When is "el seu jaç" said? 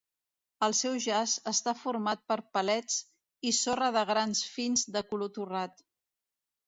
0.67-1.33